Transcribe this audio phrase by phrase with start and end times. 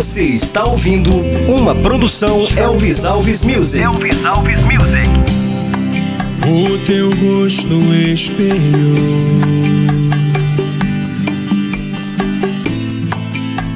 [0.00, 1.10] Você está ouvindo
[1.46, 3.84] uma produção Elvis Alves Music.
[3.84, 5.10] Elvis Alves Music.
[6.48, 7.74] O teu rosto
[8.10, 8.56] espelhou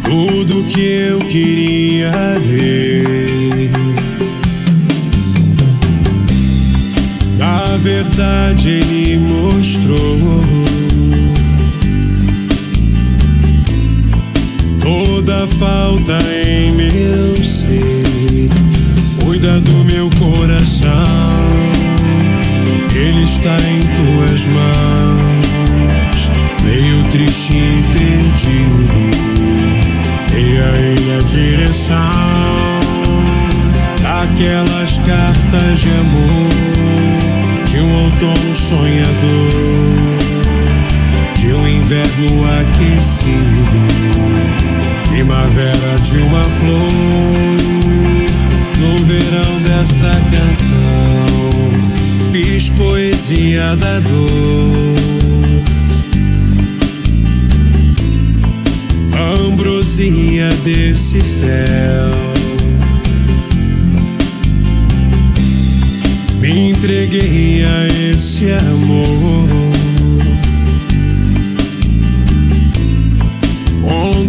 [0.02, 2.10] tudo que eu queria
[2.40, 3.70] ver.
[7.36, 10.40] Na verdade, ele mostrou
[14.84, 18.50] toda falta em meu ser.
[19.24, 20.90] Cuida do meu coração,
[22.94, 26.30] ele está em tuas mãos.
[26.62, 29.10] Meio triste e perdido,
[30.30, 31.94] dei a ele a direção.
[34.04, 36.64] Aquelas cartas de amor
[37.70, 39.43] de um outono sonhador,
[41.84, 43.84] inverno aquecido
[45.06, 46.80] primavera de uma flor.
[48.80, 51.70] No verão dessa canção,
[52.32, 54.94] fiz poesia da dor.
[59.46, 62.34] Ambrosia desse fel.
[66.40, 68.93] Me entreguei a esse amor.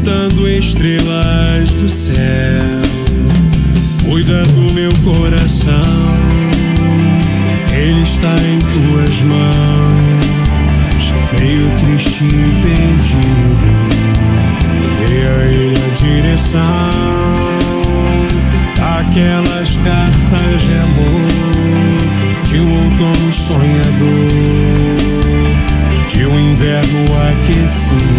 [0.06, 2.62] Contando estrelas do céu.
[4.08, 5.82] Cuida do meu coração,
[7.74, 11.12] ele está em tuas mãos.
[11.40, 13.66] Meio triste e perdido,
[15.08, 16.62] dê a ele a direção.
[19.00, 21.32] Aquelas cartas de amor,
[22.44, 24.30] de um outono sonhador,
[26.08, 28.15] de um inverno aquecido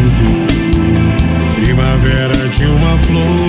[3.10, 3.45] move